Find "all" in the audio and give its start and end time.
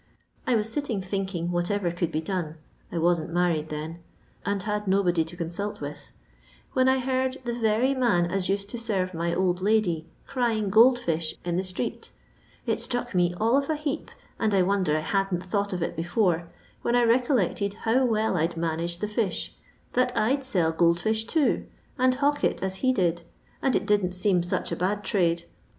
13.39-13.55